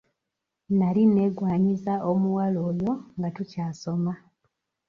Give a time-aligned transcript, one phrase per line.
[0.77, 4.13] Nali neegwanyiza omuwala oyo nga tukyasoma.